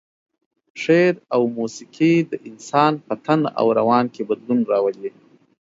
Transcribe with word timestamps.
شعر 0.81 1.13
او 1.35 1.41
موسيقي 1.57 2.13
د 2.31 2.33
انسان 2.49 2.93
په 3.05 3.13
تن 3.25 3.41
او 3.59 3.65
روان 3.79 4.05
کې 4.13 4.21
بدلون 4.29 4.59
راولي. 4.71 5.09